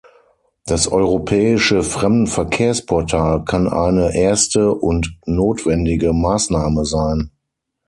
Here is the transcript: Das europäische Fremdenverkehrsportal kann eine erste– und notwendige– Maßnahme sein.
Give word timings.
Das 0.65 0.87
europäische 0.87 1.83
Fremdenverkehrsportal 1.83 3.45
kann 3.45 3.67
eine 3.67 4.15
erste– 4.15 4.73
und 4.73 5.15
notwendige– 5.27 6.11
Maßnahme 6.13 6.85
sein. 6.85 7.29